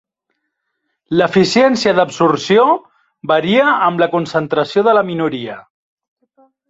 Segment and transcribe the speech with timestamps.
[1.19, 2.63] L'eficiència d'absorció
[3.33, 5.59] varia amb la concentració de la minoria.